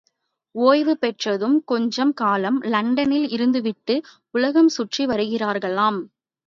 [0.55, 3.97] ஒய்வு பெற்றதும் கொஞ்ச காலம் லண்டனில் இருந்துவிட்டு
[4.31, 6.01] உலகம் சுற்றி வருகிறார்களாம்.